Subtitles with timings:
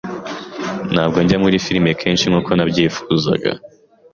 [0.93, 3.51] Ntabwo njya muri firime kenshi nkuko nabyifuzaga.